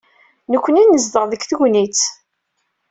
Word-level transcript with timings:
Nekkni 0.51 0.83
nezdeɣ 0.85 1.25
deg 1.27 1.41
Tegnit. 1.43 2.01